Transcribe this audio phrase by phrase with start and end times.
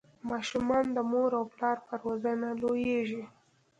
[0.29, 3.23] ماشومان د مور او پلار په روزنه لویږي.